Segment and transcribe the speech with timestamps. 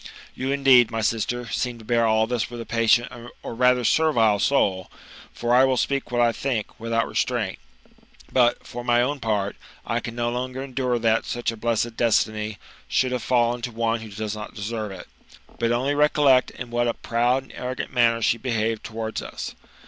[0.33, 3.11] You, indeed, ray sister, seem to bear all this with a patient
[3.43, 4.89] or rather servile soul,
[5.31, 7.59] (for I will speak what I think, without restraint),
[8.33, 12.57] but, for my own part, I can no longer endure that such a blessed destiny
[12.87, 15.07] should have fallen to one who does not deserve it.
[15.59, 19.53] For only recollect in what a proud and arrogant manner she behaved towards us.